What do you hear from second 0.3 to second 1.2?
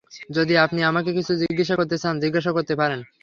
যদি আপনি আমাকে